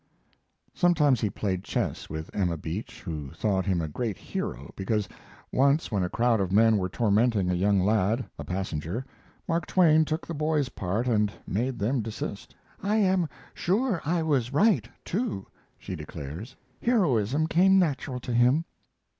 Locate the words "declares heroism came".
15.95-17.77